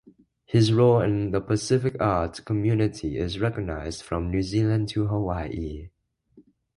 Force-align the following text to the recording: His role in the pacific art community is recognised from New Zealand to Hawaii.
His 0.47 0.73
role 0.73 1.01
in 1.01 1.29
the 1.29 1.39
pacific 1.39 1.95
art 2.01 2.43
community 2.43 3.19
is 3.19 3.37
recognised 3.39 4.01
from 4.01 4.31
New 4.31 4.41
Zealand 4.41 4.89
to 4.89 5.05
Hawaii. 5.05 5.91